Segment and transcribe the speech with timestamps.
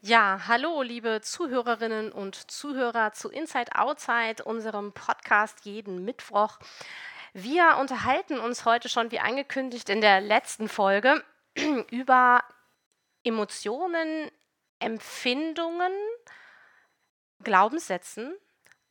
[0.00, 6.60] Ja, hallo, liebe Zuhörerinnen und Zuhörer zu Inside Outside, unserem Podcast jeden Mittwoch.
[7.32, 11.24] Wir unterhalten uns heute schon, wie angekündigt in der letzten Folge,
[11.90, 12.44] über
[13.24, 14.30] Emotionen,
[14.78, 15.92] Empfindungen,
[17.42, 18.36] Glaubenssätzen.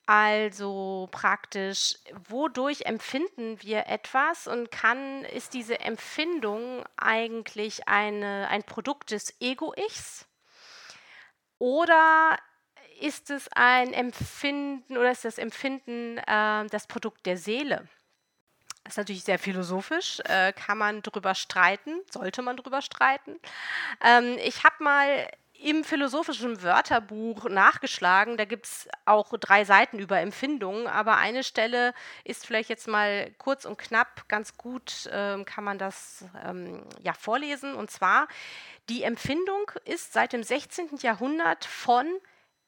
[0.08, 9.12] Also praktisch, wodurch empfinden wir etwas und kann, ist diese Empfindung eigentlich eine, ein Produkt
[9.12, 10.28] des Ego-Ichs?
[11.60, 12.38] Oder
[13.00, 17.88] ist es ein Empfinden oder ist das Empfinden äh, das Produkt der Seele?
[18.84, 23.38] Das ist natürlich sehr philosophisch, äh, kann man drüber streiten, sollte man drüber streiten.
[24.02, 25.28] Ähm, ich habe mal
[25.60, 28.38] im philosophischen Wörterbuch nachgeschlagen.
[28.38, 31.94] Da gibt es auch drei Seiten über Empfindungen, aber eine Stelle
[32.24, 37.14] ist vielleicht jetzt mal kurz und knapp, ganz gut ähm, kann man das ähm, ja
[37.14, 37.74] vorlesen.
[37.74, 38.28] Und zwar,
[38.90, 40.98] die Empfindung ist seit dem 16.
[41.02, 42.08] Jahrhundert von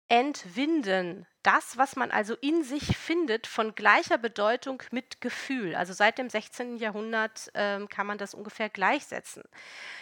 [0.09, 1.27] Entwinden.
[1.43, 5.75] Das, was man also in sich findet, von gleicher Bedeutung mit Gefühl.
[5.75, 6.77] Also seit dem 16.
[6.77, 9.43] Jahrhundert ähm, kann man das ungefähr gleichsetzen.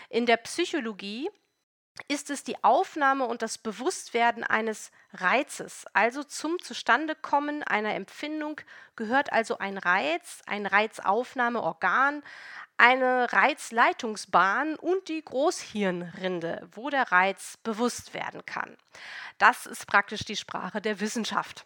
[0.10, 1.30] In der Psychologie
[2.08, 5.86] ist es die Aufnahme und das Bewusstwerden eines Reizes.
[5.94, 8.62] Also zum Zustandekommen einer Empfindung
[8.96, 12.24] gehört also ein Reiz, ein Reizaufnahmeorgan,
[12.78, 18.78] eine Reizleitungsbahn und die Großhirnrinde, wo der Reiz bewusst werden kann.
[19.38, 21.66] Das ist praktisch die Sprache der Wissenschaft.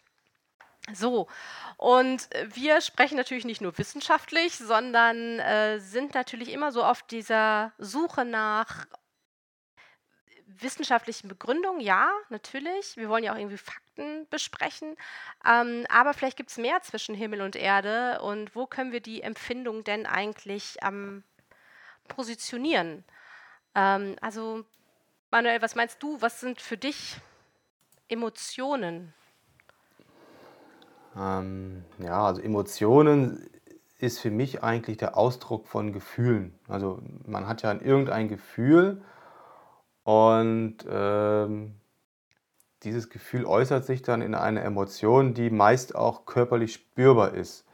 [0.92, 1.28] So,
[1.76, 7.72] und wir sprechen natürlich nicht nur wissenschaftlich, sondern äh, sind natürlich immer so auf dieser
[7.78, 8.86] Suche nach
[10.62, 12.96] wissenschaftlichen Begründungen, ja, natürlich.
[12.96, 14.96] Wir wollen ja auch irgendwie Fakten besprechen.
[15.46, 18.20] Ähm, aber vielleicht gibt es mehr zwischen Himmel und Erde.
[18.22, 21.24] Und wo können wir die Empfindung denn eigentlich ähm,
[22.08, 23.04] positionieren?
[23.74, 24.64] Ähm, also,
[25.30, 26.20] Manuel, was meinst du?
[26.20, 27.16] Was sind für dich
[28.08, 29.14] Emotionen?
[31.16, 33.48] Ähm, ja, also Emotionen
[33.98, 36.58] ist für mich eigentlich der Ausdruck von Gefühlen.
[36.68, 39.02] Also man hat ja irgendein Gefühl
[40.04, 41.74] und ähm,
[42.82, 47.64] dieses Gefühl äußert sich dann in einer Emotion, die meist auch körperlich spürbar ist.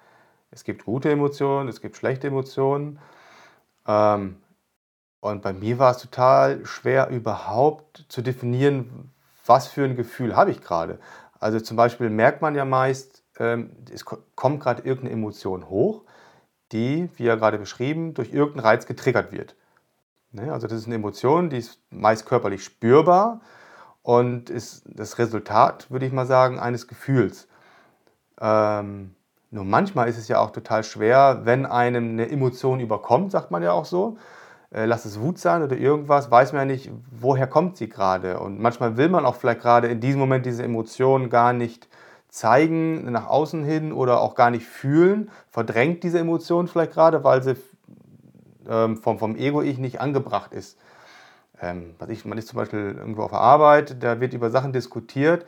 [0.50, 2.98] Es gibt gute Emotionen, es gibt schlechte Emotionen.
[3.86, 4.36] Ähm,
[5.20, 9.12] und bei mir war es total schwer überhaupt zu definieren,
[9.46, 10.98] was für ein Gefühl habe ich gerade.
[11.40, 16.02] Also zum Beispiel merkt man ja meist, ähm, es kommt gerade irgendeine Emotion hoch,
[16.72, 19.56] die, wie ja gerade beschrieben, durch irgendeinen Reiz getriggert wird.
[20.32, 20.52] Ne?
[20.52, 23.40] Also das ist eine Emotion, die ist meist körperlich spürbar
[24.02, 27.48] und ist das Resultat, würde ich mal sagen, eines Gefühls.
[28.40, 29.14] Ähm,
[29.50, 33.62] nur manchmal ist es ja auch total schwer, wenn einem eine Emotion überkommt, sagt man
[33.62, 34.18] ja auch so.
[34.70, 38.40] Äh, lass es Wut sein oder irgendwas, weiß man ja nicht, woher kommt sie gerade.
[38.40, 41.88] Und manchmal will man auch vielleicht gerade in diesem Moment diese Emotion gar nicht
[42.28, 47.42] zeigen, nach außen hin oder auch gar nicht fühlen, verdrängt diese Emotion vielleicht gerade, weil
[47.42, 47.56] sie
[48.68, 50.78] ähm, vom, vom Ego-Ich nicht angebracht ist.
[51.60, 54.72] Ähm, was ich, man ist zum Beispiel irgendwo auf der Arbeit, da wird über Sachen
[54.72, 55.44] diskutiert,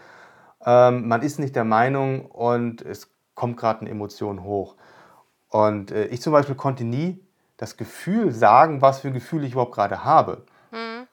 [0.64, 4.74] ähm, man ist nicht der Meinung und es kommt gerade eine Emotion hoch.
[5.48, 7.20] Und äh, ich zum Beispiel konnte nie
[7.56, 10.44] das Gefühl sagen, was für ein Gefühl ich überhaupt gerade habe.
[10.70, 11.06] Mhm.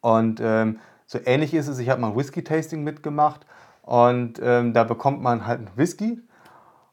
[0.00, 3.46] Und ähm, so ähnlich ist es, ich habe mal ein Whisky-Tasting mitgemacht
[3.82, 6.20] und ähm, da bekommt man halt einen Whisky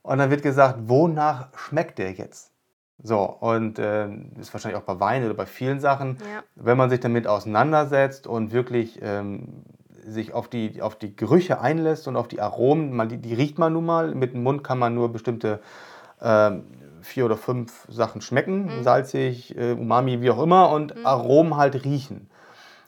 [0.01, 2.48] und dann wird gesagt, wonach schmeckt der jetzt?
[3.01, 6.43] So, und äh, ist wahrscheinlich auch bei Wein oder bei vielen Sachen, ja.
[6.55, 9.63] wenn man sich damit auseinandersetzt und wirklich ähm,
[10.05, 13.57] sich auf die, auf die Gerüche einlässt und auf die Aromen, man, die, die riecht
[13.57, 15.61] man nun mal, mit dem Mund kann man nur bestimmte
[16.19, 16.51] äh,
[17.01, 18.83] vier oder fünf Sachen schmecken, mhm.
[18.83, 21.05] salzig, äh, Umami, wie auch immer, und mhm.
[21.05, 22.29] Aromen halt riechen.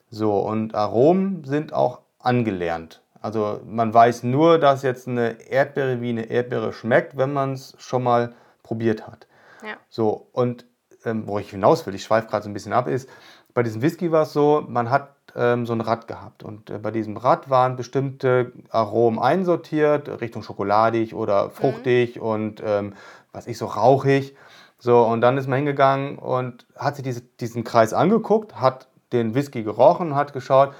[0.09, 3.01] So, und Aromen sind auch angelernt.
[3.21, 7.75] Also man weiß nur, dass jetzt eine Erdbeere wie eine Erdbeere schmeckt, wenn man es
[7.77, 8.33] schon mal
[8.63, 9.27] probiert hat.
[9.63, 9.77] Ja.
[9.89, 10.65] So, und
[11.05, 13.09] ähm, wo ich hinaus will, ich schweife gerade so ein bisschen ab, ist,
[13.53, 16.77] bei diesem Whisky war es so, man hat ähm, so ein Rad gehabt und äh,
[16.77, 21.51] bei diesem Rad waren bestimmte Aromen einsortiert, Richtung schokoladig oder mhm.
[21.51, 22.21] fruchtig mhm.
[22.21, 22.93] und ähm,
[23.31, 24.35] was ich so rauchig.
[24.77, 29.35] So, und dann ist man hingegangen und hat sich diese, diesen Kreis angeguckt, hat den
[29.35, 30.73] Whisky gerochen, hat geschaut,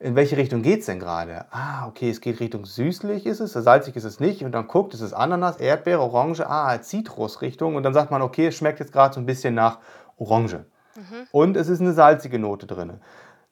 [0.00, 1.44] in welche Richtung geht es denn gerade?
[1.50, 4.42] Ah, okay, es geht Richtung süßlich ist es, salzig ist es nicht.
[4.42, 7.76] Und dann guckt, es ist Ananas, Erdbeere, Orange, ah, Zitrusrichtung.
[7.76, 9.78] Und dann sagt man, okay, es schmeckt jetzt gerade so ein bisschen nach
[10.16, 10.64] Orange.
[10.96, 11.26] Mhm.
[11.32, 12.94] Und es ist eine salzige Note drin.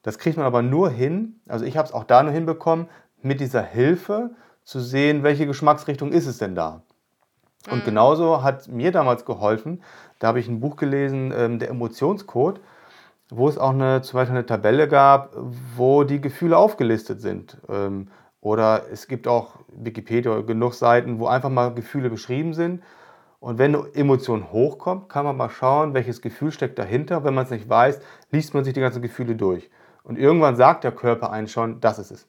[0.02, 2.88] Das kriegt man aber nur hin, also ich habe es auch da nur hinbekommen,
[3.20, 4.30] mit dieser Hilfe
[4.64, 6.82] zu sehen, welche Geschmacksrichtung ist es denn da.
[7.70, 7.84] Und mhm.
[7.84, 9.82] genauso hat mir damals geholfen,
[10.18, 12.60] da habe ich ein Buch gelesen, ähm, der Emotionscode.
[13.30, 15.34] Wo es auch eine, zum Beispiel eine Tabelle gab,
[15.76, 17.58] wo die Gefühle aufgelistet sind.
[17.68, 18.08] Ähm,
[18.40, 22.82] oder es gibt auch Wikipedia genug Seiten, wo einfach mal Gefühle beschrieben sind.
[23.40, 27.24] Und wenn eine Emotion hochkommt, kann man mal schauen, welches Gefühl steckt dahinter.
[27.24, 29.70] Wenn man es nicht weiß, liest man sich die ganzen Gefühle durch.
[30.02, 32.28] Und irgendwann sagt der Körper einen schon, das ist es.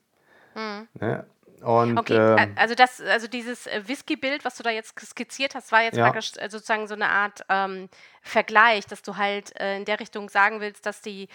[0.54, 0.88] Mhm.
[1.00, 1.24] Ne?
[1.62, 5.72] Und, okay, ähm, also das, also dieses äh, Whisky-Bild, was du da jetzt skizziert hast,
[5.72, 6.04] war jetzt ja.
[6.04, 7.88] praktisch äh, sozusagen so eine Art ähm,
[8.22, 11.28] Vergleich, dass du halt äh, in der Richtung sagen willst, dass die,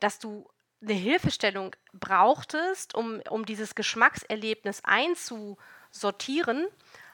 [0.00, 0.48] dass du
[0.82, 6.66] eine Hilfestellung brauchtest, um, um dieses Geschmackserlebnis einzusortieren.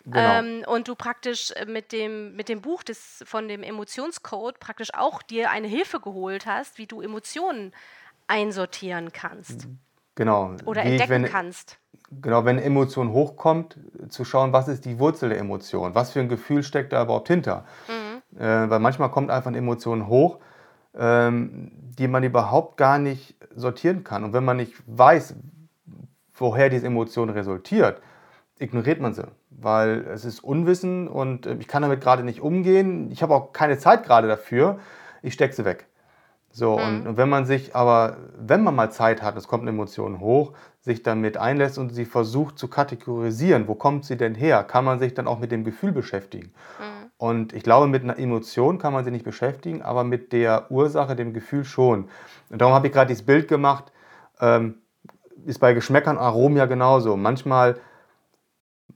[0.07, 0.19] Genau.
[0.19, 5.21] Ähm, und du praktisch mit dem, mit dem Buch des, von dem Emotionscode praktisch auch
[5.23, 7.75] dir eine Hilfe geholt hast, wie du Emotionen
[8.27, 9.69] einsortieren kannst.
[10.21, 10.51] Genau.
[10.67, 11.79] Oder entdecken ich, wenn, kannst.
[12.21, 13.79] Genau, wenn eine Emotion hochkommt,
[14.11, 17.29] zu schauen, was ist die Wurzel der Emotion, was für ein Gefühl steckt da überhaupt
[17.29, 17.65] hinter.
[17.89, 18.39] Mhm.
[18.39, 20.39] Äh, weil manchmal kommt einfach eine Emotion hoch,
[20.95, 24.23] ähm, die man überhaupt gar nicht sortieren kann.
[24.23, 25.37] Und wenn man nicht weiß,
[26.35, 28.03] woher diese Emotion resultiert,
[28.59, 33.11] ignoriert man sie, weil es ist Unwissen und äh, ich kann damit gerade nicht umgehen.
[33.11, 34.81] Ich habe auch keine Zeit gerade dafür.
[35.23, 35.87] Ich stecke sie weg.
[36.53, 36.85] So, mhm.
[36.85, 40.21] und, und, wenn man sich aber, wenn man mal Zeit hat, es kommt eine Emotion
[40.21, 44.85] hoch, sich damit einlässt und sie versucht zu kategorisieren, wo kommt sie denn her, kann
[44.85, 46.53] man sich dann auch mit dem Gefühl beschäftigen.
[46.79, 47.11] Mhm.
[47.19, 51.15] Und ich glaube, mit einer Emotion kann man sich nicht beschäftigen, aber mit der Ursache,
[51.15, 52.09] dem Gefühl schon.
[52.49, 53.93] Und darum habe ich gerade dieses Bild gemacht,
[54.41, 54.77] ähm,
[55.45, 57.17] ist bei Geschmäckern Aromen ja genauso.
[57.17, 57.77] Manchmal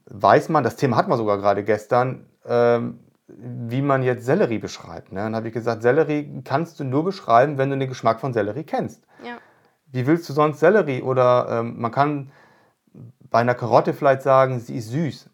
[0.06, 5.12] weiß man, das Thema hatten wir sogar gerade gestern, ähm, wie man jetzt Sellerie beschreibt.
[5.12, 5.20] Ne?
[5.20, 8.64] Dann habe ich gesagt, Sellerie kannst du nur beschreiben, wenn du den Geschmack von Sellerie
[8.64, 9.02] kennst.
[9.24, 9.38] Ja.
[9.86, 11.02] Wie willst du sonst Sellerie?
[11.02, 12.30] Oder ähm, man kann
[13.30, 15.30] bei einer Karotte vielleicht sagen, sie ist süß.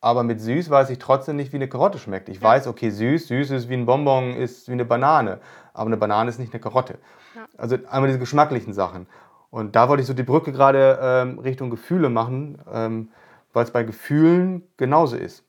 [0.00, 2.28] Aber mit süß weiß ich trotzdem nicht, wie eine Karotte schmeckt.
[2.28, 2.42] Ich ja.
[2.42, 5.40] weiß, okay, süß, süß ist wie ein Bonbon, ist wie eine Banane.
[5.72, 6.98] Aber eine Banane ist nicht eine Karotte.
[7.34, 7.46] Ja.
[7.56, 9.06] Also einmal diese geschmacklichen Sachen.
[9.50, 13.08] Und da wollte ich so die Brücke gerade ähm, Richtung Gefühle machen, ähm,
[13.52, 15.43] weil es bei Gefühlen genauso ist.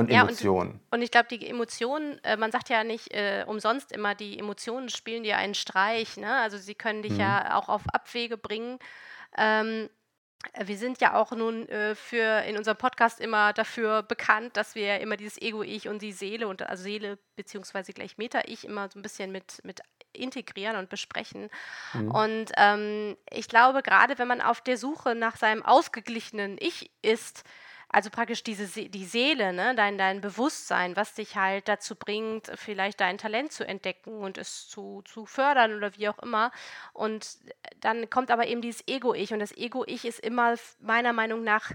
[0.00, 0.70] Und Emotionen.
[0.70, 4.14] Ja, und, und, ich glaube, die Emotionen, äh, man sagt ja nicht äh, umsonst immer,
[4.14, 6.16] die Emotionen spielen dir einen Streich.
[6.16, 6.34] Ne?
[6.36, 7.20] Also sie können dich mhm.
[7.20, 8.78] ja auch auf Abwege bringen.
[9.36, 9.88] Ähm,
[10.58, 15.00] wir sind ja auch nun äh, für in unserem Podcast immer dafür bekannt, dass wir
[15.00, 19.02] immer dieses Ego-Ich und die Seele und also Seele beziehungsweise gleich Meta-Ich immer so ein
[19.02, 19.82] bisschen mit, mit
[20.12, 21.50] integrieren und besprechen.
[21.92, 22.10] Mhm.
[22.10, 27.44] Und ähm, ich glaube, gerade wenn man auf der Suche nach seinem ausgeglichenen Ich ist,
[27.92, 33.00] also praktisch diese die Seele, ne, dein, dein Bewusstsein, was dich halt dazu bringt, vielleicht
[33.00, 36.52] dein Talent zu entdecken und es zu, zu fördern oder wie auch immer.
[36.92, 37.38] Und
[37.80, 39.32] dann kommt aber eben dieses Ego-Ich.
[39.32, 41.72] Und das Ego-Ich ist immer meiner Meinung nach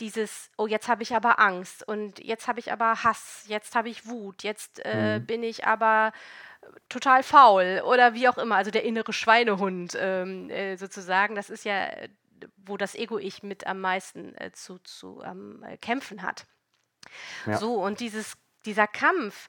[0.00, 3.88] dieses, oh, jetzt habe ich aber Angst und jetzt habe ich aber Hass, jetzt habe
[3.88, 5.26] ich Wut, jetzt äh, mhm.
[5.26, 6.12] bin ich aber
[6.88, 11.64] total faul oder wie auch immer, also der innere Schweinehund ähm, äh, sozusagen, das ist
[11.64, 11.88] ja
[12.56, 16.46] wo das Ego-Ich mit am meisten äh, zu, zu ähm, äh, kämpfen hat.
[17.46, 17.58] Ja.
[17.58, 19.48] So, und dieses, dieser Kampf,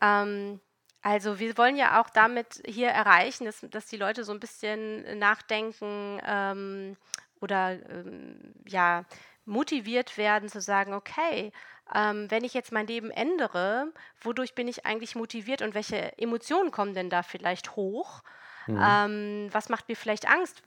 [0.00, 0.60] ähm,
[1.02, 5.18] also wir wollen ja auch damit hier erreichen, dass, dass die Leute so ein bisschen
[5.18, 6.96] nachdenken ähm,
[7.40, 9.04] oder ähm, ja,
[9.44, 11.52] motiviert werden zu sagen, okay,
[11.94, 16.70] ähm, wenn ich jetzt mein Leben ändere, wodurch bin ich eigentlich motiviert und welche Emotionen
[16.70, 18.22] kommen denn da vielleicht hoch?
[18.66, 18.80] Mhm.
[18.82, 20.62] Ähm, was macht mir vielleicht Angst?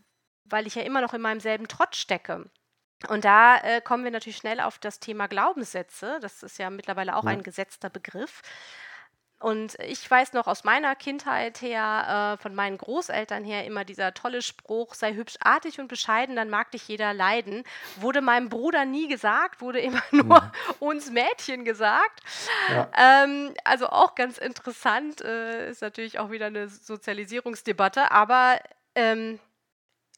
[0.50, 2.50] Weil ich ja immer noch in meinem selben Trott stecke.
[3.10, 6.18] Und da äh, kommen wir natürlich schnell auf das Thema Glaubenssätze.
[6.22, 7.30] Das ist ja mittlerweile auch ja.
[7.30, 8.42] ein gesetzter Begriff.
[9.40, 14.16] Und ich weiß noch aus meiner Kindheit her, äh, von meinen Großeltern her, immer dieser
[14.16, 17.64] tolle Spruch, sei hübsch, artig und bescheiden, dann mag dich jeder leiden.
[17.98, 20.52] Wurde meinem Bruder nie gesagt, wurde immer nur mhm.
[20.80, 22.22] uns Mädchen gesagt.
[22.70, 22.90] Ja.
[22.98, 28.60] Ähm, also auch ganz interessant, äh, ist natürlich auch wieder eine Sozialisierungsdebatte, aber
[28.96, 29.40] ähm,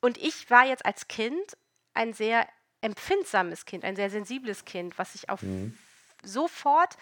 [0.01, 1.57] und ich war jetzt als Kind
[1.93, 2.47] ein sehr
[2.81, 5.77] empfindsames Kind, ein sehr sensibles Kind, was sich auf mhm.
[6.23, 6.95] sofort,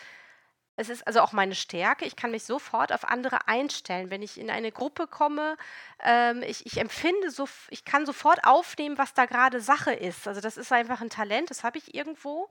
[0.79, 4.11] es ist also auch meine Stärke, ich kann mich sofort auf andere einstellen.
[4.11, 5.57] Wenn ich in eine Gruppe komme,
[6.03, 10.27] ähm, ich, ich empfinde so, ich kann sofort aufnehmen, was da gerade Sache ist.
[10.27, 12.47] Also das ist einfach ein Talent, das habe ich irgendwo.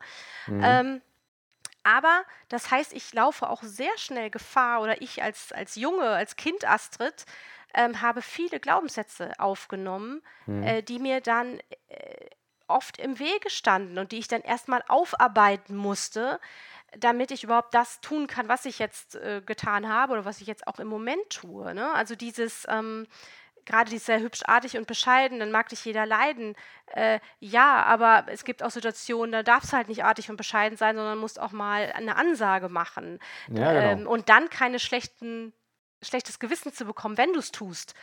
[0.48, 0.60] Mhm.
[0.62, 1.02] Ähm,
[1.84, 6.34] aber das heißt, ich laufe auch sehr schnell Gefahr oder ich als, als Junge, als
[6.34, 7.26] Kind Astrid,
[7.76, 10.62] ähm, habe viele Glaubenssätze aufgenommen, mhm.
[10.62, 12.26] äh, die mir dann äh,
[12.66, 16.40] oft im Wege standen und die ich dann erstmal aufarbeiten musste,
[16.99, 20.47] damit ich überhaupt das tun kann, was ich jetzt äh, getan habe oder was ich
[20.47, 21.75] jetzt auch im Moment tue.
[21.75, 21.92] Ne?
[21.92, 23.06] Also dieses, ähm,
[23.66, 26.54] gerade dieses sehr hübschartig und bescheiden, dann mag dich jeder leiden.
[26.87, 30.78] Äh, ja, aber es gibt auch Situationen, da darfst du halt nicht artig und bescheiden
[30.78, 33.18] sein, sondern musst auch mal eine Ansage machen.
[33.49, 34.02] Ja, genau.
[34.02, 35.52] ähm, und dann keine schlechten
[36.06, 37.94] schlechtes Gewissen zu bekommen, wenn du es tust.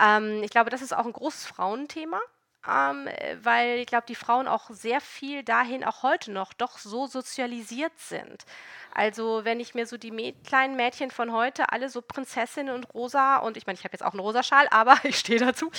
[0.00, 2.20] Ähm, ich glaube, das ist auch ein großes Frauenthema.
[2.68, 3.08] Ähm,
[3.42, 7.92] weil ich glaube, die Frauen auch sehr viel dahin auch heute noch doch so sozialisiert
[7.96, 8.44] sind.
[8.92, 12.92] Also wenn ich mir so die Mä kleinen Mädchen von heute, alle so Prinzessinnen und
[12.92, 15.70] rosa, und ich meine, ich habe jetzt auch einen rosa Schal, aber ich stehe dazu.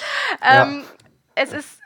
[0.41, 1.07] Ähm, ja
[1.38, 1.81] es ist,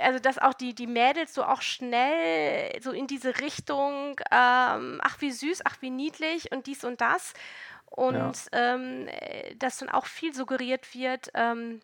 [0.00, 5.20] also dass auch die, die Mädels so auch schnell so in diese Richtung, ähm, ach
[5.20, 7.34] wie süß, ach wie niedlich und dies und das.
[7.96, 8.34] Und ja.
[8.52, 11.80] ähm, äh, dass dann auch viel suggeriert wird, ähm,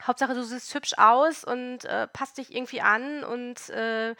[0.00, 4.14] Hauptsache du siehst hübsch aus und äh, passt dich irgendwie an und äh,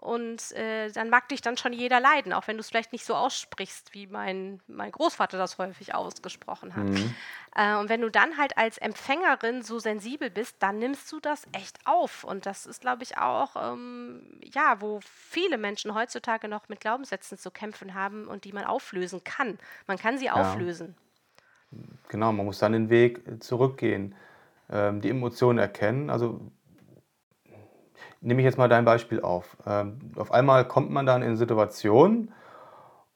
[0.00, 3.04] und äh, dann mag dich dann schon jeder leiden, auch wenn du es vielleicht nicht
[3.04, 6.84] so aussprichst, wie mein, mein Großvater das häufig ausgesprochen hat.
[6.84, 7.14] Mhm.
[7.54, 11.46] Äh, und wenn du dann halt als Empfängerin so sensibel bist, dann nimmst du das
[11.52, 12.24] echt auf.
[12.24, 17.36] Und das ist, glaube ich, auch, ähm, ja, wo viele Menschen heutzutage noch mit Glaubenssätzen
[17.36, 19.58] zu kämpfen haben und die man auflösen kann.
[19.86, 20.32] Man kann sie ja.
[20.32, 20.94] auflösen.
[22.08, 24.14] Genau, man muss dann den Weg zurückgehen,
[24.70, 26.08] ähm, die Emotionen erkennen.
[26.08, 26.40] Also
[28.20, 29.56] nehme ich jetzt mal dein Beispiel auf.
[29.66, 32.32] Ähm, auf einmal kommt man dann in Situationen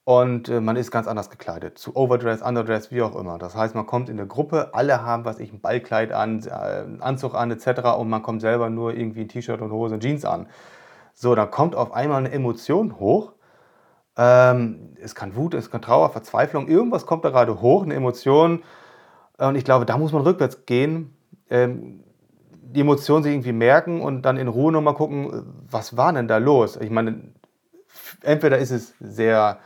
[0.03, 1.77] und äh, man ist ganz anders gekleidet.
[1.79, 3.37] Zu Overdress, Underdress, wie auch immer.
[3.37, 6.51] Das heißt, man kommt in eine Gruppe, alle haben, was ich, ein Ballkleid an, äh,
[6.51, 7.95] einen Anzug an, etc.
[7.97, 10.47] Und man kommt selber nur irgendwie ein T-Shirt und Hose und Jeans an.
[11.13, 13.33] So, dann kommt auf einmal eine Emotion hoch.
[14.17, 18.63] Ähm, es kann Wut, es kann Trauer, Verzweiflung, irgendwas kommt da gerade hoch, eine Emotion.
[19.37, 21.15] Und ich glaube, da muss man rückwärts gehen.
[22.67, 26.37] Die Emotionen sich irgendwie merken und dann in Ruhe nochmal gucken, was war denn da
[26.37, 26.77] los?
[26.77, 27.21] Ich meine,
[28.21, 29.59] entweder ist es sehr,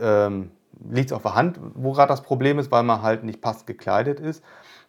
[0.00, 0.50] ähm,
[0.90, 3.66] liegt es auf der Hand, wo gerade das Problem ist, weil man halt nicht passend
[3.66, 4.44] gekleidet ist,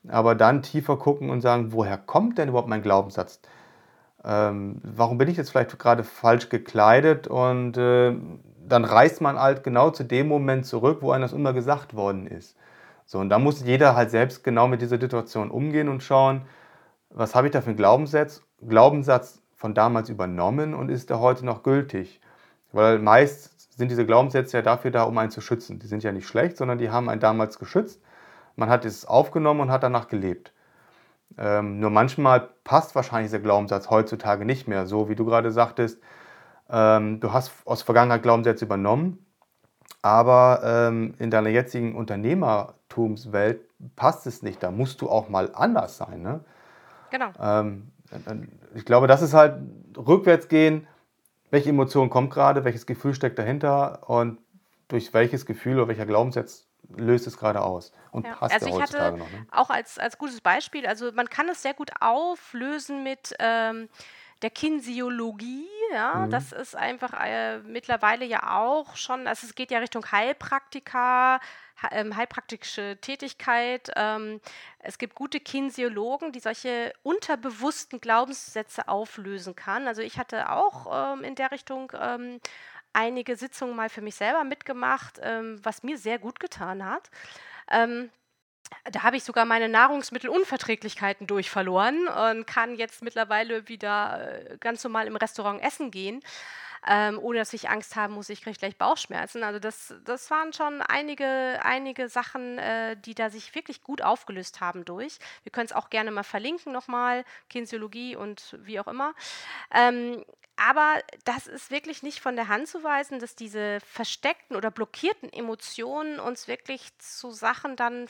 [0.07, 3.39] aber dann tiefer gucken und sagen, woher kommt denn überhaupt mein Glaubenssatz?
[4.25, 7.27] Ähm, warum bin ich jetzt vielleicht gerade falsch gekleidet?
[7.27, 8.15] Und äh,
[8.67, 12.27] dann reist man halt genau zu dem Moment zurück, wo einem das immer gesagt worden
[12.27, 12.57] ist.
[13.05, 16.41] So, und da muss jeder halt selbst genau mit dieser Situation umgehen und schauen,
[17.09, 21.45] was habe ich da für einen Glaubenssatz, Glaubenssatz von damals übernommen und ist der heute
[21.45, 22.21] noch gültig?
[22.71, 25.79] Weil meist sind diese Glaubenssätze ja dafür da, um einen zu schützen.
[25.79, 28.01] Die sind ja nicht schlecht, sondern die haben einen damals geschützt.
[28.55, 30.51] Man hat es aufgenommen und hat danach gelebt.
[31.37, 36.01] Ähm, nur manchmal passt wahrscheinlich dieser Glaubenssatz heutzutage nicht mehr, so wie du gerade sagtest.
[36.69, 39.25] Ähm, du hast aus Vergangenheit Glaubenssätze übernommen,
[40.01, 43.61] aber ähm, in deiner jetzigen Unternehmertumswelt
[43.95, 44.63] passt es nicht.
[44.63, 46.21] Da musst du auch mal anders sein.
[46.21, 46.41] Ne?
[47.09, 47.31] Genau.
[47.39, 47.91] Ähm,
[48.75, 49.59] ich glaube, das ist halt
[49.97, 50.87] rückwärts gehen.
[51.49, 52.63] Welche Emotion kommt gerade?
[52.65, 54.09] Welches Gefühl steckt dahinter?
[54.09, 54.39] Und
[54.87, 58.35] durch welches Gefühl oder welcher Glaubenssatz löst es gerade aus und ja.
[58.35, 59.29] passt also ja heutzutage noch.
[59.29, 59.45] Ne?
[59.51, 63.89] Auch als, als gutes Beispiel, also man kann es sehr gut auflösen mit ähm,
[64.41, 66.29] der Kinesiologie, ja, mhm.
[66.29, 71.39] das ist einfach äh, mittlerweile ja auch schon, also es geht ja Richtung Heilpraktika,
[71.91, 73.91] ähm, heilpraktische Tätigkeit.
[73.95, 74.41] Ähm,
[74.79, 79.87] es gibt gute Kinesiologen, die solche unterbewussten Glaubenssätze auflösen kann.
[79.87, 81.91] Also ich hatte auch ähm, in der Richtung
[82.93, 87.11] einige Sitzungen mal für mich selber mitgemacht, was mir sehr gut getan hat.
[88.91, 94.83] Da habe ich sogar meine Nahrungsmittelunverträglichkeiten durch verloren und kann jetzt mittlerweile wieder äh, ganz
[94.83, 96.21] normal im Restaurant essen gehen
[96.87, 99.43] ähm, ohne dass ich Angst haben muss, ich kriege gleich Bauchschmerzen.
[99.43, 104.61] Also das, das waren schon einige, einige Sachen, äh, die da sich wirklich gut aufgelöst
[104.61, 105.19] haben durch.
[105.43, 109.13] Wir können es auch gerne mal verlinken nochmal, Kinesiologie und wie auch immer.
[109.73, 110.23] Ähm,
[110.55, 110.95] aber
[111.25, 116.19] das ist wirklich nicht von der Hand zu weisen, dass diese versteckten oder blockierten Emotionen
[116.19, 118.07] uns wirklich zu Sachen dann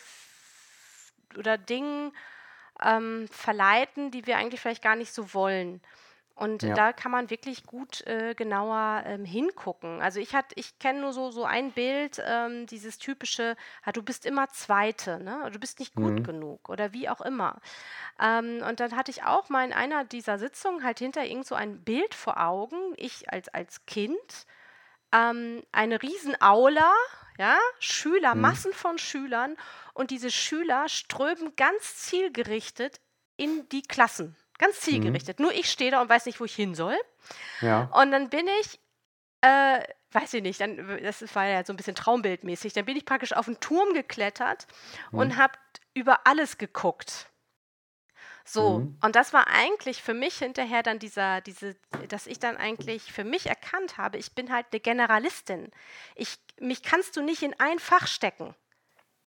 [1.37, 2.11] oder Dingen
[2.83, 5.81] ähm, verleiten, die wir eigentlich vielleicht gar nicht so wollen.
[6.35, 6.77] Und Ja.
[6.77, 10.01] da kann man wirklich gut äh, genauer ähm, hingucken.
[10.01, 14.23] Also ich ich kenne nur so, so ein Bild, ähm, dieses typische, ah, du bist
[14.25, 15.49] immer Zweite, ne?
[15.51, 16.23] Du bist nicht gut Mhm.
[16.23, 17.59] genug oder wie auch immer.
[18.21, 21.55] Ähm, und dann hatte ich auch mal in einer dieser Sitzungen halt hinter irgend so
[21.55, 24.45] ein Bild vor Augen, ich als, als Kind,
[25.17, 26.93] ähm, eine Riesenaula,
[27.37, 28.41] ja, Schüler, Mhm.
[28.41, 29.57] Massen von Schülern
[29.93, 32.99] und diese Schüler strömen ganz zielgerichtet
[33.35, 34.35] in die Klassen.
[34.57, 34.91] Ganz mhm.
[34.91, 35.39] zielgerichtet.
[35.39, 35.45] Mhm.
[35.45, 36.97] Nur ich stehe da und weiß nicht, wo ich hin soll.
[37.61, 37.89] Ja.
[37.93, 38.79] Und dann bin ich,
[39.41, 43.05] äh, weiß ich nicht, dann, das war ja so ein bisschen traumbildmäßig, dann bin ich
[43.05, 44.67] praktisch auf einen Turm geklettert
[45.11, 45.19] mhm.
[45.19, 45.53] und habe
[45.93, 47.27] über alles geguckt.
[48.47, 48.97] So, mhm.
[49.03, 51.75] und das war eigentlich für mich hinterher dann dieser, diese,
[52.07, 55.69] dass ich dann eigentlich für mich erkannt habe, ich bin halt eine Generalistin.
[56.15, 58.55] Ich, mich kannst du nicht in ein Fach stecken.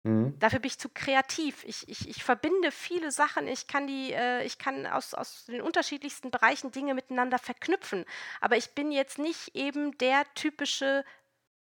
[0.04, 0.38] Mhm.
[0.40, 1.64] Dafür bin ich zu kreativ.
[1.64, 3.48] Ich, ich, ich verbinde viele Sachen.
[3.48, 8.04] Ich kann die, äh, ich kann aus, aus den unterschiedlichsten Bereichen Dinge miteinander verknüpfen.
[8.42, 11.06] Aber ich bin jetzt nicht eben der typische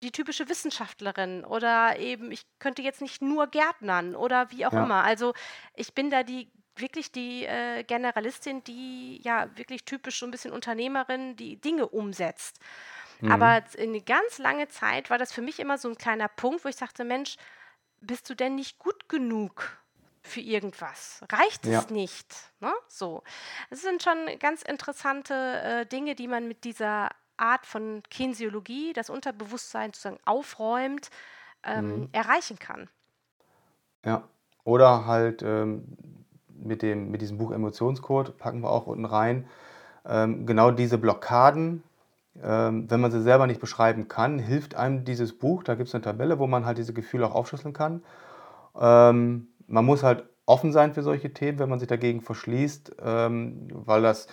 [0.03, 4.85] die typische Wissenschaftlerin oder eben, ich könnte jetzt nicht nur Gärtnern oder wie auch Ja.
[4.85, 5.05] immer.
[5.05, 5.35] Also
[5.75, 6.51] ich bin da die
[6.81, 12.59] wirklich die äh, Generalistin, die ja wirklich typisch so ein bisschen Unternehmerin, die Dinge umsetzt.
[13.21, 13.31] Mhm.
[13.31, 16.69] Aber eine ganz lange Zeit war das für mich immer so ein kleiner Punkt, wo
[16.69, 17.37] ich sagte, Mensch,
[18.01, 19.79] bist du denn nicht gut genug
[20.23, 21.23] für irgendwas?
[21.31, 21.81] Reicht Ja.
[21.81, 22.35] es nicht?
[22.61, 22.73] Ne?
[22.89, 23.23] So.
[23.71, 29.11] Es sind schon ganz interessante äh, Dinge, die man mit dieser Art von Kinesiologie, das
[29.11, 31.11] Unterbewusstsein sozusagen aufräumt,
[31.65, 32.13] ähm, Mhm.
[32.13, 32.91] erreichen kann.
[34.05, 34.29] Ja.
[34.65, 36.20] Oder halt ähm,
[36.63, 39.47] mit dem, mit diesem Buch Emotionscode, packen wir auch unten rein,
[40.07, 41.83] ähm, genau diese Blockaden,
[42.43, 45.63] ähm, wenn man sie selber nicht beschreiben kann, hilft einem dieses Buch.
[45.63, 48.03] Da gibt es eine Tabelle, wo man halt diese Gefühle auch aufschlüsseln kann.
[48.79, 53.69] Ähm, man muss halt offen sein für solche Themen, wenn man sich dagegen verschließt, ähm,
[53.73, 54.27] weil das,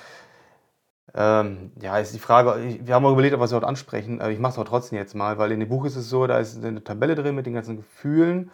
[1.14, 4.32] ähm, ja, ist die Frage, wir haben auch überlegt, ob wir es dort ansprechen, aber
[4.32, 6.40] ich mache es aber trotzdem jetzt mal, weil in dem Buch ist es so, da
[6.40, 8.52] ist eine Tabelle drin mit den ganzen Gefühlen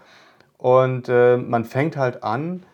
[0.58, 2.66] und äh, man fängt halt an,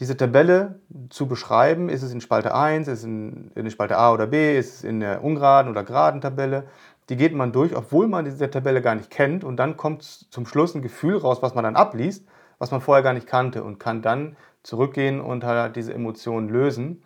[0.00, 1.88] diese Tabelle zu beschreiben.
[1.88, 4.84] Ist es in Spalte 1, ist es in, in Spalte A oder B, ist es
[4.84, 6.64] in der ungeraden oder geraden Tabelle.
[7.08, 10.44] Die geht man durch, obwohl man diese Tabelle gar nicht kennt und dann kommt zum
[10.44, 12.26] Schluss ein Gefühl raus, was man dann abliest,
[12.58, 17.02] was man vorher gar nicht kannte und kann dann zurückgehen und halt diese Emotionen lösen.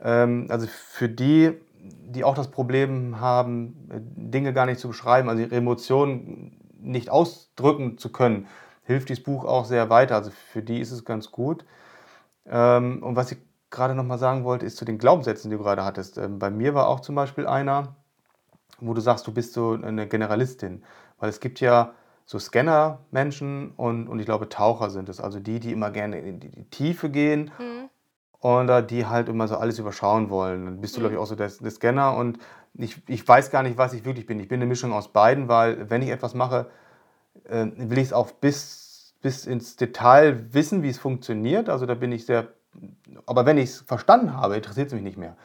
[0.00, 5.28] Ähm, also für die, die auch das Problem haben, äh, Dinge gar nicht zu beschreiben,
[5.28, 8.46] also ihre Emotionen nicht ausdrücken zu können,
[8.82, 10.16] hilft dieses Buch auch sehr weiter.
[10.16, 11.64] Also für die ist es ganz gut.
[12.48, 13.38] Ähm, und was ich
[13.70, 16.18] gerade noch mal sagen wollte, ist zu den Glaubenssätzen, die du gerade hattest.
[16.18, 17.96] Ähm, bei mir war auch zum Beispiel einer,
[18.80, 20.82] wo du sagst, du bist so eine Generalistin.
[21.18, 21.92] Weil es gibt ja
[22.26, 25.20] so Scanner-Menschen und, und ich glaube Taucher sind es.
[25.20, 27.88] Also die, die immer gerne in die, die Tiefe gehen Mhm.
[28.40, 30.64] oder die halt immer so alles überschauen wollen.
[30.66, 31.22] Dann bist du, glaube ich, Mhm.
[31.22, 32.38] auch so der, der Scanner und
[32.74, 34.38] ich, ich weiß gar nicht, was ich wirklich bin.
[34.40, 36.66] Ich bin eine Mischung aus beiden, weil wenn ich etwas mache,
[37.44, 38.85] äh, will ich es auch bis,
[39.22, 41.68] bis ins Detail wissen, wie es funktioniert.
[41.68, 42.48] Also da bin ich sehr,
[43.26, 45.36] aber wenn ich es verstanden habe, interessiert es mich nicht mehr.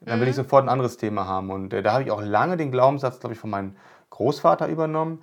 [0.00, 0.42] Dann will ich Mhm.
[0.42, 1.50] sofort ein anderes Thema haben.
[1.50, 3.76] Und äh, da habe ich auch lange den Glaubenssatz, glaube ich, von meinem
[4.10, 5.22] Großvater übernommen.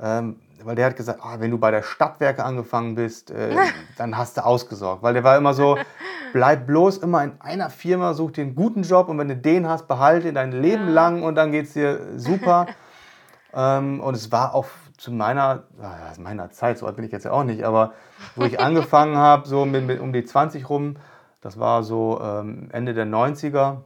[0.00, 3.54] Ähm, weil der hat gesagt, ah, wenn du bei der Stadtwerke angefangen bist, äh,
[3.96, 5.02] dann hast du ausgesorgt.
[5.02, 5.78] Weil der war immer so,
[6.32, 9.68] bleib bloß immer in einer Firma, such dir einen guten Job und wenn du den
[9.68, 10.92] hast, behalte ihn dein Leben Ja.
[10.92, 12.66] lang und dann geht es dir super.
[13.54, 17.24] ähm, und es war auch zu meiner, ah, meiner Zeit, so alt bin ich jetzt
[17.24, 17.92] ja auch nicht, aber
[18.36, 20.96] wo ich angefangen habe, so mit, mit um die 20 rum,
[21.40, 23.78] das war so ähm, Ende der 90er,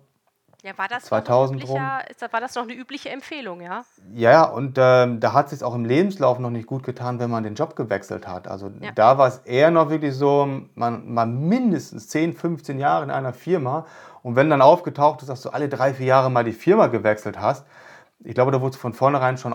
[0.62, 1.80] Ja, war das noch 2000 ein rum.
[1.80, 3.84] war das noch eine übliche Empfehlung, ja?
[4.12, 7.18] Ja, ja, und ähm, da hat es sich auch im Lebenslauf noch nicht gut getan,
[7.18, 8.46] wenn man den Job gewechselt hat.
[8.46, 8.90] Also Ja.
[8.94, 13.32] da war es eher noch wirklich so, man, man mindestens 10, 15 Jahre in einer
[13.32, 13.86] Firma
[14.22, 17.40] und wenn dann aufgetaucht ist, dass du alle drei, vier Jahre mal die Firma gewechselt
[17.40, 17.64] hast,
[18.24, 19.52] ich glaube, da wurdest du von vornherein schon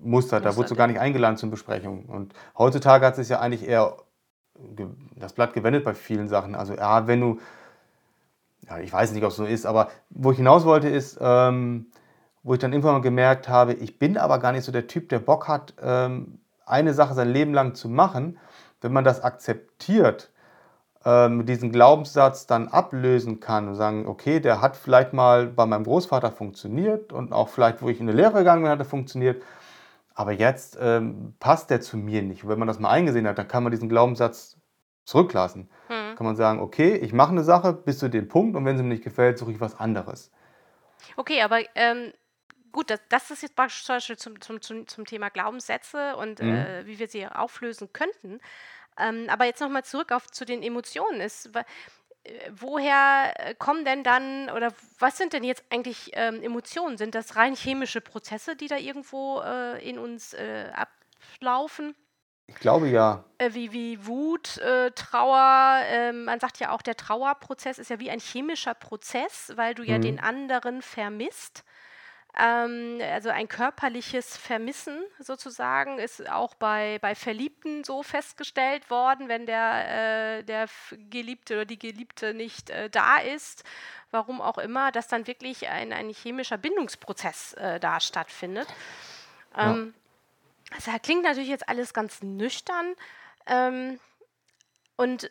[0.00, 2.06] ausgemustert, da wurdest du Mustert, gar nicht eingeladen zur Besprechung.
[2.06, 3.96] Und heutzutage hat es sich ja eigentlich eher
[5.16, 6.54] das Blatt gewendet bei vielen Sachen.
[6.54, 7.38] Also ja, wenn du
[8.68, 11.86] ja, ich weiß nicht, ob es so ist, aber wo ich hinaus wollte, ist, ähm,
[12.42, 15.08] wo ich dann irgendwann mal gemerkt habe, ich bin aber gar nicht so der Typ,
[15.08, 18.38] der Bock hat, ähm, eine Sache sein Leben lang zu machen.
[18.80, 20.30] Wenn man das akzeptiert,
[21.04, 25.84] ähm, diesen Glaubenssatz dann ablösen kann und sagen, okay, der hat vielleicht mal bei meinem
[25.84, 29.42] Großvater funktioniert und auch vielleicht, wo ich in eine Lehre gegangen bin, hat er funktioniert.
[30.20, 32.44] Aber jetzt ähm, passt der zu mir nicht.
[32.44, 34.58] Und wenn man das mal eingesehen hat, dann kann man diesen Glaubenssatz
[35.04, 36.16] zurücklassen Hm.
[36.16, 38.82] kann man sagen, okay, ich mache eine Sache bis zu dem Punkt und wenn sie
[38.82, 40.30] mir nicht gefällt, suche ich was anderes.
[41.16, 42.12] Okay, aber ähm,
[42.72, 46.40] gut, das, das ist jetzt praktisch zum Beispiel zum, zum, zum, zum Thema Glaubenssätze und
[46.40, 46.46] Mhm.
[46.48, 48.40] äh, wie wir sie auflösen könnten.
[48.98, 51.20] Ähm, aber jetzt nochmal zurück auf zu den Emotionen.
[51.20, 51.64] Ist, äh,
[52.52, 56.98] woher äh, kommen denn dann oder was sind denn jetzt eigentlich ähm, Emotionen?
[56.98, 61.94] Sind das rein chemische Prozesse, die da irgendwo äh, in uns äh, ablaufen?
[62.46, 63.24] Ich glaube ja.
[63.38, 65.80] Äh, wie, wie Wut, äh, Trauer.
[65.86, 69.82] ähm, man sagt ja auch, der Trauerprozess ist ja wie ein chemischer Prozess, weil du
[69.82, 70.20] ja den Mhm.
[70.20, 71.64] anderen vermisst.
[72.38, 79.46] Ähm, also ein körperliches Vermissen sozusagen ist auch bei, bei Verliebten so festgestellt worden, wenn
[79.46, 80.68] der, äh, der
[81.10, 83.64] Geliebte oder die Geliebte nicht äh, da ist,
[84.10, 88.68] warum auch immer, dass dann wirklich ein, ein chemischer Bindungsprozess äh, da stattfindet.
[89.56, 89.72] Ja.
[89.72, 89.94] Ähm,
[90.70, 92.94] das klingt natürlich jetzt alles ganz nüchtern.
[93.46, 93.98] Ähm,
[94.96, 95.30] und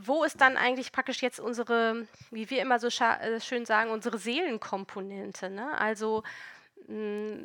[0.00, 4.18] wo ist dann eigentlich praktisch jetzt unsere, wie wir immer so äh, schön sagen, unsere
[4.18, 5.50] Seelenkomponente?
[5.50, 5.76] Ne?
[5.78, 6.22] Also,
[6.86, 7.44] mh,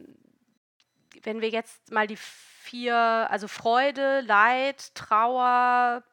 [1.23, 6.03] wenn wir jetzt mal die vier, also Freude, Leid, Trauer,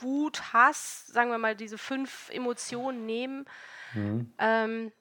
[0.00, 3.46] Wut, Hass, sagen wir mal, diese fünf Emotionen nehmen,
[3.94, 4.32] Mhm.
[4.38, 4.92] ähm,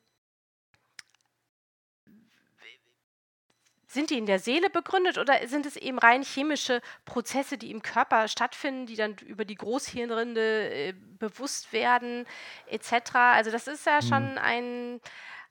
[3.93, 7.82] sind die in der Seele begründet oder sind es eben rein chemische Prozesse, die im
[7.82, 12.25] Körper stattfinden, die dann über die Großhirnrinde äh, bewusst werden,
[12.67, 13.15] etc.?
[13.15, 14.08] Also das ist ja mhm.
[14.08, 15.01] schon ein,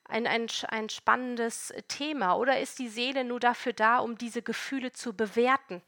[0.05, 2.35] ein, ein, ein spannendes Thema.
[2.35, 5.81] Oder ist die Seele nur dafür da, um diese Gefühle zu bewerten?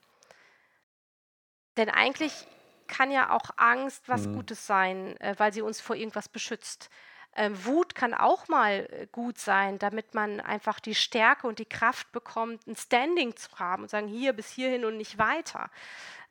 [1.78, 2.46] Denn eigentlich
[2.88, 4.36] kann ja auch Angst was mhm.
[4.36, 6.92] Gutes sein, äh, weil sie uns vor irgendwas beschützt.
[7.36, 11.66] Ähm, Wut kann auch mal äh, gut sein, damit man einfach die Stärke und die
[11.66, 15.70] Kraft bekommt, ein Standing zu haben und sagen, hier bis hierhin und nicht weiter.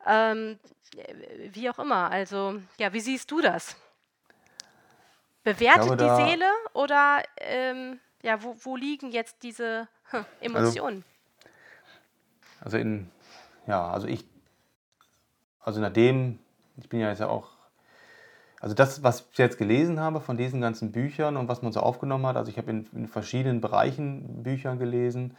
[0.05, 0.59] Ähm,
[0.95, 2.09] äh, wie auch immer.
[2.09, 3.75] Also, ja, wie siehst du das?
[5.43, 11.03] Bewertet die Seele oder ähm, ja, wo, wo, liegen jetzt diese hm, Emotionen?
[12.61, 13.11] Also, also, in,
[13.67, 14.25] ja, also ich,
[15.59, 16.39] also nachdem,
[16.77, 17.49] ich bin ja jetzt ja auch
[18.63, 21.81] also das, was ich jetzt gelesen habe von diesen ganzen Büchern und was man so
[21.81, 25.35] aufgenommen hat, also ich habe in, in verschiedenen Bereichen Bücher gelesen,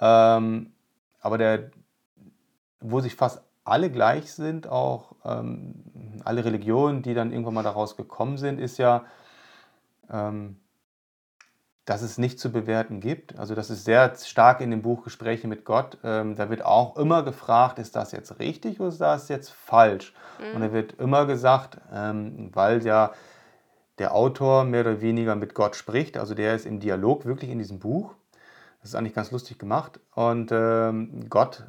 [0.00, 0.72] ähm,
[1.20, 1.70] aber der,
[2.80, 5.84] wo sich fast alle gleich sind, auch ähm,
[6.24, 9.04] alle Religionen, die dann irgendwann mal daraus gekommen sind, ist ja,
[10.10, 10.56] ähm,
[11.86, 13.38] dass es nicht zu bewerten gibt.
[13.38, 15.98] Also das ist sehr stark in dem Buch Gespräche mit Gott.
[16.02, 20.12] Ähm, da wird auch immer gefragt, ist das jetzt richtig oder ist das jetzt falsch?
[20.40, 20.56] Mhm.
[20.56, 23.12] Und da wird immer gesagt, ähm, weil ja
[23.98, 27.58] der Autor mehr oder weniger mit Gott spricht, also der ist im Dialog wirklich in
[27.58, 28.14] diesem Buch.
[28.80, 30.00] Das ist eigentlich ganz lustig gemacht.
[30.14, 31.62] Und ähm, Gott,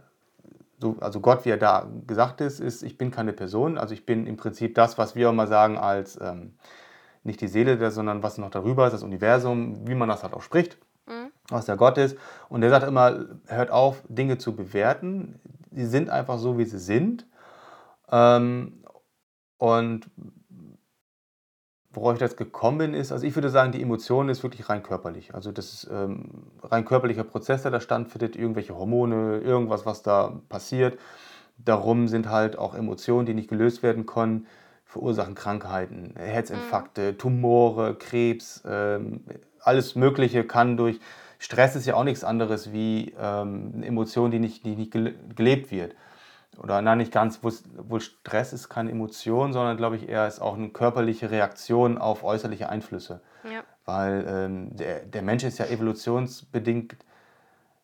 [0.80, 4.06] so, also Gott, wie er da gesagt ist, ist, ich bin keine Person, also ich
[4.06, 6.56] bin im Prinzip das, was wir immer sagen als ähm,
[7.28, 10.42] nicht die Seele, sondern was noch darüber ist, das Universum, wie man das halt auch
[10.42, 11.32] spricht, mhm.
[11.50, 12.18] was der Gott ist.
[12.50, 15.40] Und der sagt immer, hört auf, Dinge zu bewerten.
[15.72, 17.28] Sie sind einfach so, wie sie sind.
[18.10, 18.84] Ähm,
[19.58, 20.10] und
[21.92, 24.84] worauf ich jetzt gekommen bin, ist, also ich würde sagen, die Emotion ist wirklich rein
[24.84, 25.34] körperlich.
[25.34, 26.30] Also das ist ähm,
[26.64, 31.00] rein körperlicher Prozess, der da stattfindet, irgendwelche Hormone, irgendwas, was da passiert.
[31.58, 34.46] Darum sind halt auch Emotionen, die nicht gelöst werden können,
[34.88, 37.18] verursachen Krankheiten, Herzinfarkte, mhm.
[37.18, 39.22] Tumore, Krebs, ähm,
[39.62, 41.00] alles Mögliche kann durch
[41.40, 45.72] Stress ist ja auch nichts anderes wie ähm, eine Emotion, die nicht, die nicht gelebt
[45.72, 45.96] wird.
[46.58, 50.56] Oder nein, nicht ganz, wohl Stress ist keine Emotion, sondern glaube ich eher ist auch
[50.56, 53.22] eine körperliche Reaktion auf äußerliche Einflüsse.
[53.44, 53.64] Ja.
[53.86, 56.98] Weil ähm, der, der Mensch ist ja evolutionsbedingt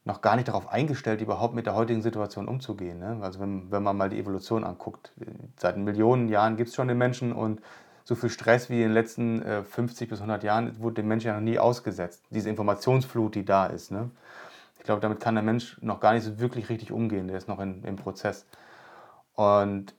[0.06, 3.00] noch gar nicht darauf eingestellt, überhaupt mit der heutigen Situation umzugehen.
[3.00, 3.20] Ne?
[3.22, 5.14] Also wenn, wenn man mal die Evolution anguckt,
[5.58, 7.62] seit Millionen Jahren gibt es schon den Menschen und
[8.04, 11.28] so viel Stress wie in den letzten äh, 50 bis 100 Jahren wurde dem Menschen
[11.28, 12.24] ja noch nie ausgesetzt.
[12.32, 13.92] Diese Informationsflut, die da ist.
[13.92, 14.10] Ne?
[14.78, 17.28] Ich glaube, damit kann der Mensch noch gar nicht so wirklich richtig umgehen.
[17.28, 18.46] Der ist noch in, im Prozess.
[19.36, 19.94] Und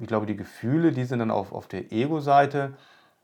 [0.00, 2.74] ich glaube, die Gefühle, die sind dann auf, auf der Ego-Seite.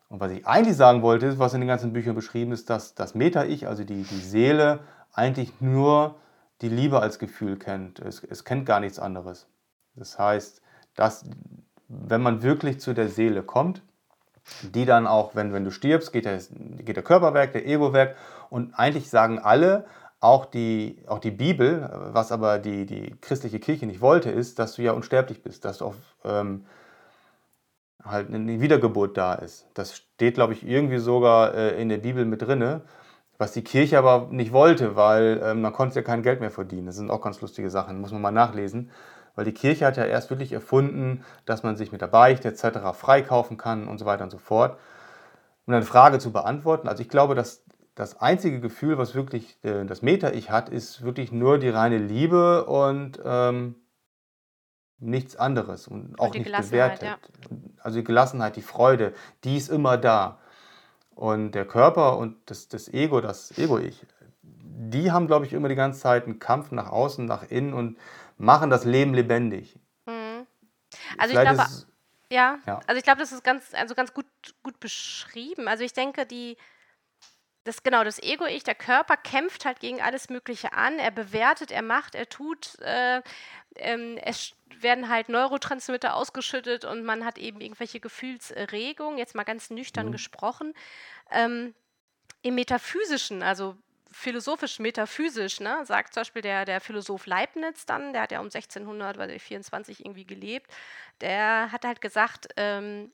[0.08, 2.94] Und was ich eigentlich sagen wollte, ist, was in den ganzen Büchern beschrieben ist, dass
[2.94, 4.80] das Meta-Ich, also die, die Seele,
[5.12, 6.16] eigentlich nur
[6.61, 7.98] die Liebe als Gefühl kennt.
[7.98, 9.46] Es, es kennt gar nichts anderes.
[9.94, 10.62] Das heißt,
[10.94, 11.25] dass,
[11.88, 13.83] wenn man wirklich zu der Seele kommt,
[14.62, 16.40] die dann auch, wenn, wenn du stirbst, geht der,
[16.79, 18.16] geht der Körper weg, der Ego weg.
[18.51, 19.85] Und eigentlich sagen alle,
[20.20, 24.75] auch die, auch die Bibel, was aber die, die christliche Kirche nicht wollte, ist, dass
[24.75, 26.64] du ja unsterblich bist, dass du auf, ähm,
[28.05, 29.66] halt eine Wiedergeburt da ist.
[29.75, 32.83] Das steht, glaube ich, irgendwie sogar äh, in der Bibel mit drinne.
[33.42, 36.87] Was die Kirche aber nicht wollte, weil ähm, man konnte ja kein Geld mehr verdienen.
[36.87, 38.92] Das sind auch ganz lustige Sachen, muss man mal nachlesen.
[39.35, 42.94] Weil die Kirche hat ja erst wirklich erfunden, dass man sich mit der Beichte etc.
[42.94, 44.78] freikaufen kann und so weiter und so fort.
[45.66, 47.64] Um eine Frage zu beantworten, also ich glaube, dass
[47.96, 52.64] das einzige Gefühl, was wirklich äh, das Meta-Ich hat, ist wirklich nur die reine Liebe
[52.66, 53.74] und ähm,
[55.00, 57.02] nichts anderes und auch und nicht bewertet.
[57.02, 57.18] Ja.
[57.81, 60.38] Also die Gelassenheit, die Freude, die ist immer da.
[61.14, 64.07] Und der Körper und das, das Ego, das Ego-Ich,
[64.42, 67.98] die haben, glaube ich, immer die ganze Zeit einen Kampf nach außen, nach innen und
[68.38, 69.79] machen das Leben lebendig.
[70.07, 70.46] Mhm.
[71.18, 71.70] Also Vielleicht ich glaube,
[72.31, 74.27] ja, ja, also ich glaube, das ist ganz, also ganz gut,
[74.62, 75.68] gut beschrieben.
[75.68, 76.57] Also ich denke, die,
[77.64, 80.98] das genau, das Ego-Ich, der Körper kämpft halt gegen alles Mögliche an.
[80.98, 82.79] Er bewertet, er macht, er tut.
[82.81, 83.22] Äh,
[83.77, 89.70] ähm, es werden halt Neurotransmitter ausgeschüttet und man hat eben irgendwelche Gefühlsregungen, jetzt mal ganz
[89.70, 90.12] nüchtern mhm.
[90.12, 90.74] gesprochen.
[91.30, 91.74] Ähm,
[92.42, 93.76] Im Metaphysischen, also
[94.12, 98.46] philosophisch, metaphysisch, ne, sagt zum Beispiel der, der Philosoph Leibniz dann, der hat ja um
[98.46, 100.70] 1624 irgendwie gelebt,
[101.20, 103.12] der hat halt gesagt, ähm,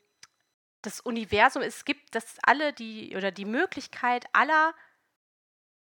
[0.83, 4.75] das Universum, es gibt das alle die oder die Möglichkeit aller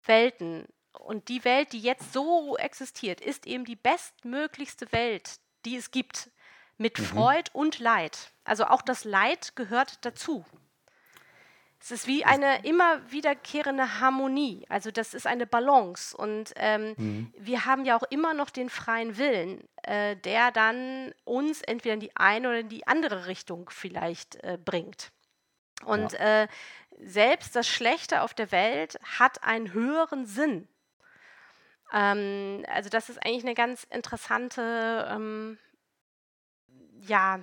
[0.05, 5.91] Welten und die Welt, die jetzt so existiert, ist eben die bestmöglichste Welt, die es
[5.91, 6.29] gibt,
[6.77, 7.03] mit mhm.
[7.03, 8.31] Freud und Leid.
[8.43, 10.45] Also auch das Leid gehört dazu.
[11.79, 14.65] Es ist wie eine immer wiederkehrende Harmonie.
[14.69, 16.15] Also das ist eine Balance.
[16.15, 17.33] Und ähm, mhm.
[17.37, 21.99] wir haben ja auch immer noch den freien Willen, äh, der dann uns entweder in
[21.99, 25.11] die eine oder in die andere Richtung vielleicht äh, bringt.
[25.83, 26.43] Und ja.
[26.43, 26.47] äh,
[26.99, 30.67] selbst das Schlechte auf der Welt hat einen höheren Sinn.
[31.93, 35.57] Ähm, also das ist eigentlich eine ganz interessante, ähm,
[37.01, 37.39] ja,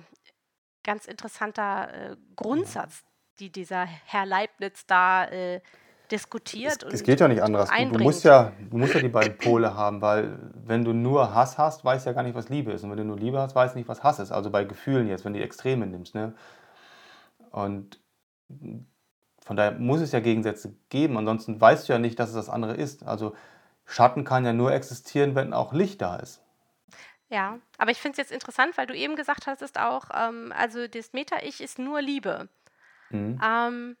[0.83, 3.03] ganz interessanter äh, Grundsatz,
[3.39, 5.61] die dieser Herr Leibniz da äh,
[6.11, 6.83] diskutiert.
[6.83, 7.69] Es, es geht ja nicht anders.
[7.69, 11.33] Du, du, musst ja, du musst ja die beiden Pole haben, weil wenn du nur
[11.33, 12.83] Hass hast, weißt ja gar nicht, was Liebe ist.
[12.83, 14.31] Und wenn du nur Liebe hast, weißt du nicht, was Hass ist.
[14.31, 16.15] Also bei Gefühlen jetzt, wenn du die Extreme nimmst.
[16.15, 16.33] Ne?
[17.51, 17.99] Und
[19.45, 21.17] von daher muss es ja Gegensätze geben.
[21.17, 23.03] Ansonsten weißt du ja nicht, dass es das andere ist.
[23.03, 23.35] Also
[23.89, 26.41] Schatten kann ja nur existieren, wenn auch Licht da ist.
[27.29, 30.53] Ja, aber ich finde es jetzt interessant, weil du eben gesagt hast, ist auch, ähm,
[30.55, 32.49] also das Meta-Ich ist nur Liebe.
[33.09, 33.39] Mhm.
[33.43, 33.97] Ähm,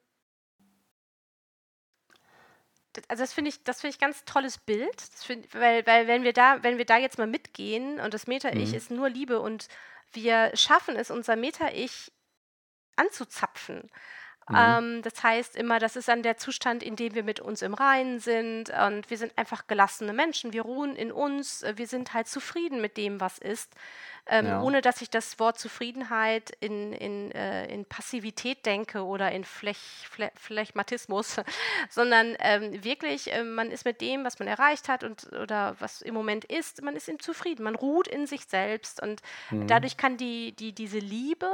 [3.07, 6.33] also das finde ich, das finde ich ganz tolles Bild, find, weil, weil wenn wir
[6.33, 8.75] da, wenn wir da jetzt mal mitgehen und das Meta-Ich mhm.
[8.75, 9.67] ist nur Liebe und
[10.11, 12.11] wir schaffen es, unser Meta-Ich
[12.95, 13.89] anzuzapfen,
[14.49, 14.55] Mhm.
[14.57, 17.73] Ähm, das heißt immer, das ist dann der Zustand, in dem wir mit uns im
[17.73, 20.53] Reinen sind und wir sind einfach gelassene Menschen.
[20.53, 23.71] Wir ruhen in uns, wir sind halt zufrieden mit dem, was ist,
[24.25, 24.61] ähm, ja.
[24.61, 30.07] ohne dass ich das Wort Zufriedenheit in, in, äh, in Passivität denke oder in Flech,
[30.09, 31.37] Flech, Phlegmatismus,
[31.89, 36.01] sondern ähm, wirklich, äh, man ist mit dem, was man erreicht hat und oder was
[36.01, 39.67] im Moment ist, man ist ihm zufrieden, man ruht in sich selbst und mhm.
[39.67, 41.49] dadurch kann die, die, diese Liebe,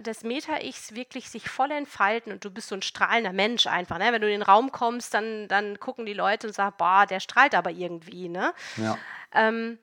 [0.00, 3.98] des Meta-Ichs wirklich sich voll entfalten und du bist so ein strahlender Mensch einfach.
[3.98, 4.12] Ne?
[4.12, 7.20] Wenn du in den Raum kommst, dann, dann gucken die Leute und sagen, boah, der
[7.20, 8.28] strahlt aber irgendwie.
[8.28, 8.52] Ne?
[8.76, 8.98] Ja.
[9.32, 9.78] Ähm,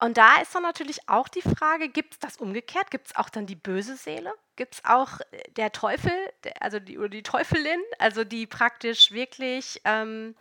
[0.00, 2.90] und da ist dann natürlich auch die Frage, gibt es das umgekehrt?
[2.90, 4.32] Gibt es auch dann die böse Seele?
[4.54, 6.12] Gibt es auch äh, der Teufel,
[6.60, 10.36] also die, oder die Teufelin, also die praktisch wirklich ähm,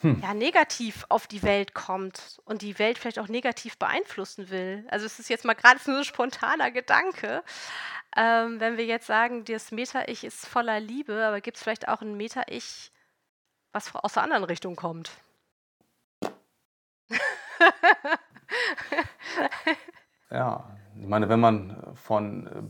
[0.00, 0.20] hm.
[0.22, 4.86] ja, negativ auf die Welt kommt und die Welt vielleicht auch negativ beeinflussen will.
[4.88, 7.42] Also es ist jetzt mal gerade so ein spontaner Gedanke.
[8.14, 12.02] Ähm, wenn wir jetzt sagen, das Meta-Ich ist voller Liebe, aber gibt es vielleicht auch
[12.02, 12.92] ein Meta-Ich,
[13.72, 15.10] was aus der anderen Richtung kommt?
[20.30, 22.62] ja, ich meine, wenn man von, äh,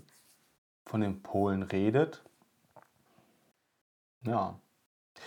[0.88, 2.24] von den Polen redet,
[4.22, 4.58] ja,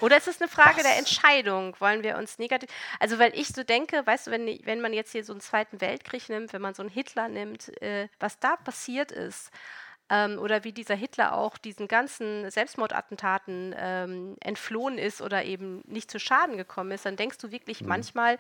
[0.02, 0.84] oder ist es eine Frage das.
[0.84, 1.76] der Entscheidung?
[1.80, 2.70] Wollen wir uns negativ.
[3.00, 5.82] Also, weil ich so denke, weißt du, wenn, wenn man jetzt hier so einen Zweiten
[5.82, 9.52] Weltkrieg nimmt, wenn man so einen Hitler nimmt, äh, was da passiert ist,
[10.10, 16.10] ähm, oder wie dieser Hitler auch diesen ganzen Selbstmordattentaten ähm, entflohen ist oder eben nicht
[16.10, 17.90] zu Schaden gekommen ist, dann denkst du wirklich mhm.
[17.90, 18.38] manchmal,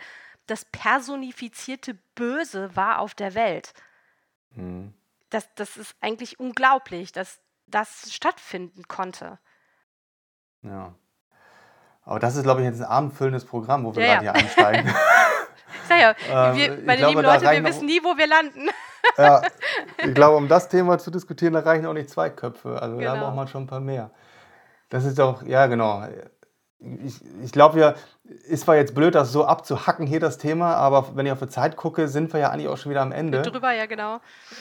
[0.47, 3.73] das personifizierte Böse war auf der Welt.
[4.55, 4.93] Mhm.
[5.29, 9.37] Das, das ist eigentlich unglaublich, dass das stattfinden konnte.
[10.63, 10.95] Ja.
[12.09, 14.91] Aber das ist, glaube ich, jetzt ein abendfüllendes Programm, wo wir ja, gerade hier einsteigen.
[15.87, 16.15] Sag ja,
[16.49, 18.67] ähm, wir, meine glaube, lieben Leute, wir wissen nie, wo wir landen.
[19.15, 19.43] ja,
[20.03, 22.81] ich glaube, um das Thema zu diskutieren, da reichen auch nicht zwei Köpfe.
[22.81, 23.13] Also genau.
[23.13, 24.09] da braucht man schon ein paar mehr.
[24.89, 26.03] Das ist doch, ja genau
[26.79, 27.95] ich, ich glaube ja,
[28.47, 31.47] ist zwar jetzt blöd, das so abzuhacken hier das Thema, aber wenn ich auf die
[31.47, 33.41] Zeit gucke, sind wir ja eigentlich auch schon wieder am Ende.
[33.41, 34.19] Drüber, ja, genau.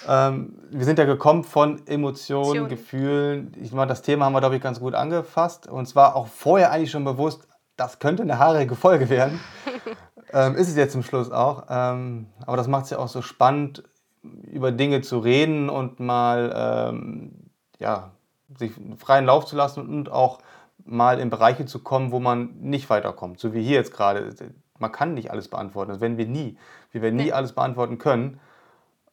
[0.09, 2.69] Ähm, wir sind ja gekommen von Emotionen, Emotionen.
[2.69, 3.53] Gefühlen.
[3.61, 5.69] Ich meine, das Thema haben wir, glaube ich, ganz gut angefasst.
[5.69, 9.39] Und zwar auch vorher eigentlich schon bewusst, das könnte eine haarige Folge werden.
[10.33, 11.67] ähm, ist es jetzt zum Schluss auch.
[11.69, 13.85] Ähm, aber das macht es ja auch so spannend,
[14.23, 16.53] über Dinge zu reden und mal
[16.93, 18.11] ähm, ja,
[18.59, 20.41] sich freien Lauf zu lassen und auch
[20.89, 23.39] mal in Bereiche zu kommen, wo man nicht weiterkommt.
[23.39, 24.35] So wie hier jetzt gerade.
[24.79, 25.91] Man kann nicht alles beantworten.
[25.91, 26.57] Das werden wir nie.
[26.93, 27.33] Wir werden nie nee.
[27.33, 28.41] alles beantworten können.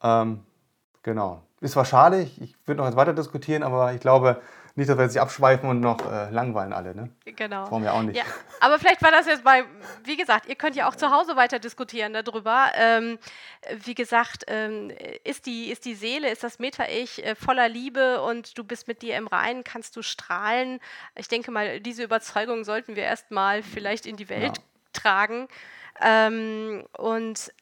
[0.02, 0.42] Ähm,
[1.04, 1.42] genau.
[1.62, 4.42] Ist zwar schade, ich, ich würde noch jetzt weiter diskutieren, aber ich glaube,
[4.78, 7.10] nicht, dass wir jetzt abschweifen und noch äh, langweilen alle, ne?
[7.24, 7.72] Genau.
[7.72, 8.18] Wollen wir auch nicht.
[8.18, 8.26] Ja,
[8.60, 9.64] aber vielleicht war das jetzt bei,
[10.04, 12.68] wie gesagt, ihr könnt ja auch zu Hause weiter diskutieren darüber.
[12.76, 13.18] Ähm,
[13.86, 14.92] wie gesagt, ähm,
[15.24, 19.02] ist, die, ist die Seele, ist das Meta-Ich äh, voller Liebe und du bist mit
[19.02, 20.80] dir im Reinen, kannst du strahlen.
[21.16, 24.64] Ich denke mal, diese Überzeugung sollten wir erstmal vielleicht in die Welt ja.
[24.92, 25.48] tragen.
[26.02, 27.54] Ähm, und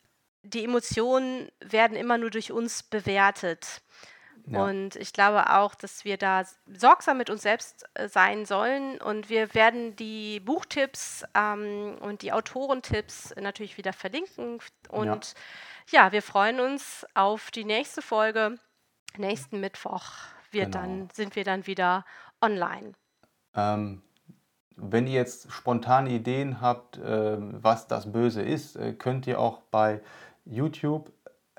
[0.42, 3.82] die Emotionen werden immer nur durch uns bewertet.
[4.46, 4.66] Ja.
[4.66, 9.02] Und ich glaube auch, dass wir da sorgsam mit uns selbst äh, sein sollen.
[9.02, 14.60] Und wir werden die Buchtipps ähm, und die Autorentipps natürlich wieder verlinken.
[14.90, 15.36] Und
[15.92, 16.06] ja.
[16.06, 16.12] ja.
[16.12, 18.60] wir freuen uns auf die nächste Folge.
[19.18, 20.12] Nächsten Mittwoch
[20.54, 20.78] wir genau.
[20.78, 22.06] dann, sind wir dann wieder
[22.42, 22.94] online.
[23.56, 24.02] Ähm,
[24.76, 29.62] wenn ihr jetzt spontane Ideen habt, äh, was das Böse ist, äh, könnt ihr auch
[29.72, 30.02] bei
[30.46, 31.12] YouTube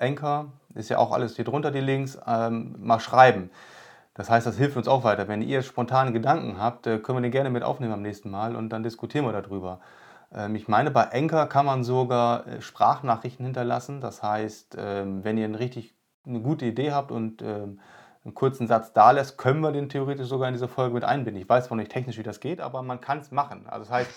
[0.04, 3.50] Anchor, ist ja auch alles hier drunter, die Links, ähm, mal schreiben.
[4.14, 5.26] Das heißt, das hilft uns auch weiter.
[5.26, 8.54] Wenn ihr spontane Gedanken habt, äh, können wir den gerne mit aufnehmen am nächsten Mal
[8.54, 9.80] und dann diskutieren wir darüber.
[10.32, 14.00] Ähm, ich meine, bei Enker kann man sogar äh, Sprachnachrichten hinterlassen.
[14.00, 15.94] Das heißt, ähm, wenn ihr eine richtig
[16.26, 17.80] eine gute Idee habt und ähm,
[18.24, 21.42] einen kurzen Satz da lässt, können wir den theoretisch sogar in diese Folge mit einbinden.
[21.42, 23.66] Ich weiß zwar nicht technisch, wie das geht, aber man kann es machen.
[23.66, 24.10] Also das heißt.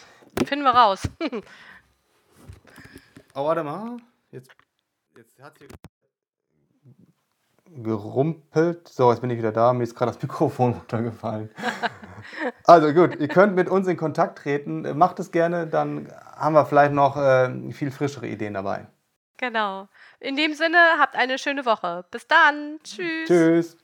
[0.45, 1.09] Finden wir raus.
[3.35, 3.97] oh, warte mal.
[4.31, 4.51] Jetzt,
[5.17, 5.67] jetzt hat hier
[7.83, 8.87] gerumpelt.
[8.87, 9.73] So, jetzt bin ich wieder da.
[9.73, 11.49] Mir ist gerade das Mikrofon runtergefallen.
[12.65, 14.97] also gut, ihr könnt mit uns in Kontakt treten.
[14.97, 18.87] Macht es gerne, dann haben wir vielleicht noch äh, viel frischere Ideen dabei.
[19.37, 19.87] Genau.
[20.19, 22.05] In dem Sinne, habt eine schöne Woche.
[22.09, 22.79] Bis dann.
[22.83, 23.27] Tschüss.
[23.27, 23.77] Tschüss.